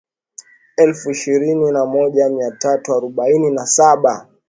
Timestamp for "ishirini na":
1.11-1.85